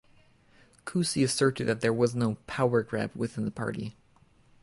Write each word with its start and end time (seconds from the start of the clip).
Cusi 0.83 1.23
asserted 1.23 1.67
that 1.67 1.81
there 1.81 1.93
was 1.93 2.15
no 2.15 2.33
"power 2.47 2.81
grab" 2.81 3.11
within 3.15 3.45
the 3.45 3.51
party. 3.51 3.95